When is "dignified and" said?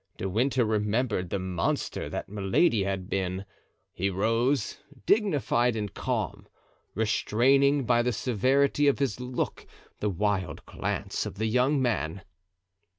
5.05-5.93